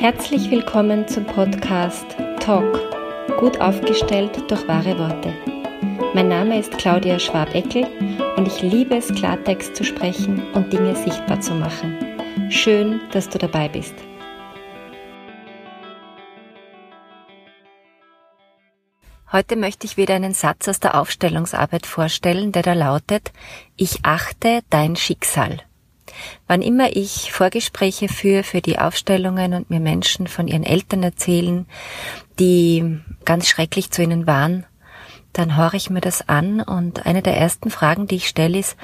[0.00, 2.06] Herzlich willkommen zum Podcast
[2.38, 2.78] Talk,
[3.40, 5.34] gut aufgestellt durch wahre Worte.
[6.14, 7.84] Mein Name ist Claudia Schwabeckel
[8.36, 11.98] und ich liebe es, Klartext zu sprechen und Dinge sichtbar zu machen.
[12.48, 13.94] Schön, dass du dabei bist.
[19.32, 23.32] Heute möchte ich wieder einen Satz aus der Aufstellungsarbeit vorstellen, der da lautet,
[23.76, 25.58] ich achte dein Schicksal.
[26.46, 31.66] Wann immer ich Vorgespräche führe für die Aufstellungen und mir Menschen von ihren Eltern erzählen,
[32.38, 34.66] die ganz schrecklich zu ihnen waren,
[35.32, 38.76] dann höre ich mir das an und eine der ersten Fragen, die ich stelle, ist,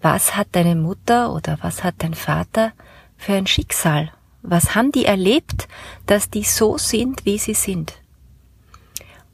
[0.00, 2.72] was hat deine Mutter oder was hat dein Vater
[3.16, 4.12] für ein Schicksal?
[4.42, 5.68] Was haben die erlebt,
[6.06, 7.94] dass die so sind, wie sie sind?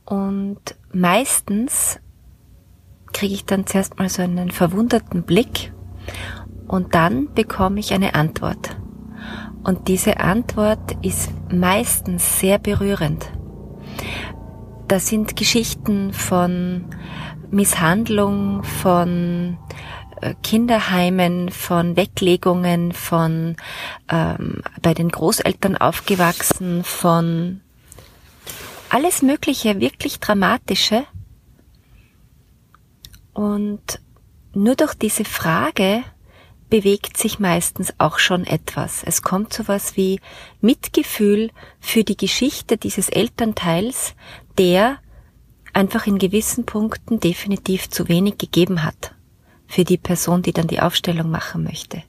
[0.05, 0.61] Und
[0.92, 2.01] meistens
[3.12, 5.73] kriege ich dann zuerst mal so einen verwunderten Blick
[6.67, 8.77] und dann bekomme ich eine Antwort.
[9.63, 13.31] Und diese Antwort ist meistens sehr berührend.
[14.89, 16.84] Das sind Geschichten von
[17.51, 19.56] Misshandlung, von
[20.21, 23.56] äh, Kinderheimen, von Weglegungen, von
[24.11, 27.61] ähm, bei den Großeltern aufgewachsen, von
[28.91, 31.05] alles Mögliche, wirklich Dramatische.
[33.33, 34.01] Und
[34.53, 36.05] nur durch diese Frage
[36.75, 39.05] bewegt sich meistens auch schon etwas.
[39.05, 40.19] Es kommt sowas wie
[40.61, 44.16] Mitgefühl für die Geschichte dieses Elternteils,
[44.58, 44.98] der
[45.72, 49.14] einfach in gewissen Punkten definitiv zu wenig gegeben hat
[49.69, 52.03] für die Person, die dann die Aufstellung machen möchte.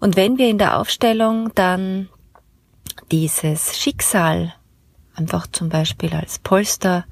[0.00, 2.08] Und wenn wir in der Aufstellung dann
[3.12, 4.52] dieses Schicksal
[5.14, 7.04] einfach zum Beispiel als Polster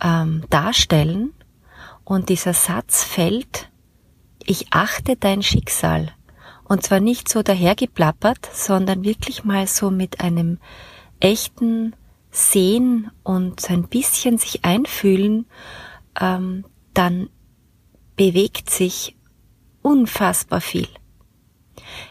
[0.00, 1.32] ähm, darstellen
[2.04, 3.72] und dieser Satz fällt,
[4.46, 6.12] ich achte dein Schicksal.
[6.64, 10.58] Und zwar nicht so dahergeplappert, sondern wirklich mal so mit einem
[11.20, 11.94] echten
[12.30, 15.46] Sehen und so ein bisschen sich einfühlen,
[16.20, 17.28] ähm, dann
[18.16, 19.16] bewegt sich
[19.82, 20.88] unfassbar viel.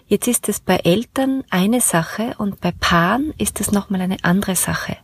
[0.08, 4.56] Jetzt ist es bei Eltern eine Sache und bei Paaren ist es nochmal eine andere
[4.56, 4.98] Sache.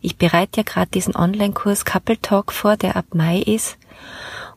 [0.00, 3.78] Ich bereite ja gerade diesen Online-Kurs Couple Talk vor, der ab Mai ist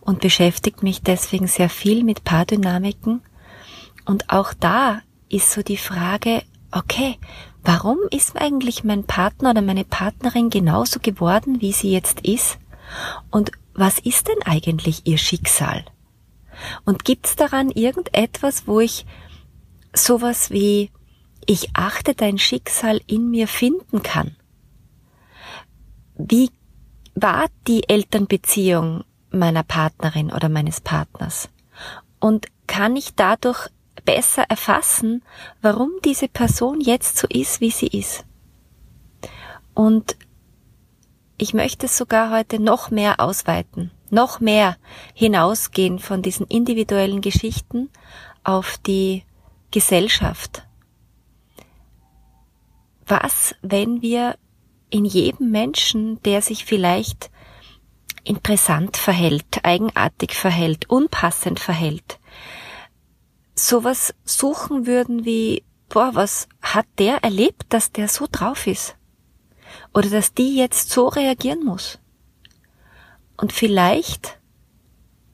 [0.05, 3.21] und beschäftigt mich deswegen sehr viel mit Paardynamiken.
[4.05, 7.17] Und auch da ist so die Frage, okay,
[7.63, 12.59] warum ist eigentlich mein Partner oder meine Partnerin genauso geworden, wie sie jetzt ist?
[13.31, 15.83] Und was ist denn eigentlich ihr Schicksal?
[16.85, 19.05] Und gibt's daran irgendetwas, wo ich
[19.91, 20.91] sowas wie
[21.47, 24.35] ich achte dein Schicksal in mir finden kann?
[26.15, 26.51] Wie
[27.15, 29.03] war die Elternbeziehung
[29.35, 31.49] meiner Partnerin oder meines Partners?
[32.19, 33.69] Und kann ich dadurch
[34.03, 35.23] besser erfassen,
[35.61, 38.25] warum diese Person jetzt so ist, wie sie ist?
[39.73, 40.15] Und
[41.37, 44.77] ich möchte sogar heute noch mehr ausweiten, noch mehr
[45.13, 47.89] hinausgehen von diesen individuellen Geschichten
[48.43, 49.23] auf die
[49.71, 50.65] Gesellschaft.
[53.05, 54.37] Was, wenn wir
[54.89, 57.29] in jedem Menschen, der sich vielleicht
[58.25, 62.19] interessant verhält, eigenartig verhält, unpassend verhält,
[63.53, 68.95] sowas suchen würden wie, boah, was hat der erlebt, dass der so drauf ist?
[69.93, 71.99] Oder dass die jetzt so reagieren muss?
[73.37, 74.39] Und vielleicht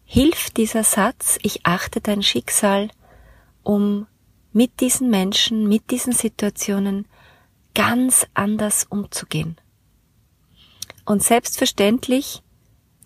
[0.03, 2.89] hilft dieser Satz, ich achte dein Schicksal,
[3.63, 4.07] um
[4.51, 7.07] mit diesen Menschen, mit diesen Situationen
[7.73, 9.55] ganz anders umzugehen.
[11.05, 12.43] Und selbstverständlich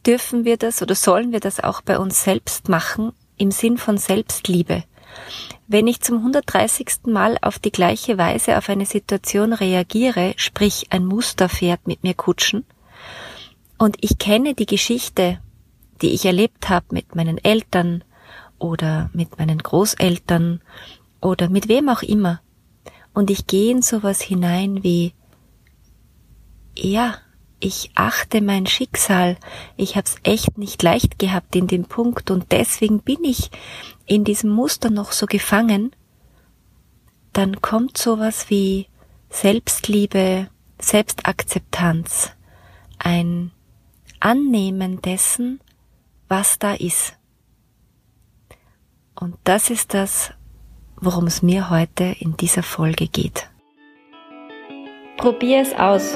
[0.05, 3.97] dürfen wir das oder sollen wir das auch bei uns selbst machen im Sinn von
[3.97, 4.83] Selbstliebe.
[5.67, 7.05] Wenn ich zum 130.
[7.05, 12.13] Mal auf die gleiche Weise auf eine Situation reagiere, sprich ein Muster fährt mit mir
[12.13, 12.65] kutschen,
[13.77, 15.39] und ich kenne die Geschichte,
[16.01, 18.03] die ich erlebt habe mit meinen Eltern
[18.57, 20.61] oder mit meinen Großeltern
[21.21, 22.41] oder mit wem auch immer,
[23.13, 25.13] und ich gehe in sowas hinein wie,
[26.77, 27.15] ja,
[27.65, 29.37] ich achte mein Schicksal,
[29.75, 33.49] ich hab's echt nicht leicht gehabt in dem Punkt und deswegen bin ich
[34.05, 35.95] in diesem Muster noch so gefangen,
[37.33, 38.85] dann kommt sowas wie
[39.31, 40.47] Selbstliebe,
[40.79, 42.33] Selbstakzeptanz,
[42.99, 43.51] ein
[44.19, 45.59] Annehmen dessen,
[46.27, 47.17] was da ist.
[49.19, 50.31] Und das ist das,
[50.97, 53.49] worum es mir heute in dieser Folge geht.
[55.17, 56.15] Probier es aus.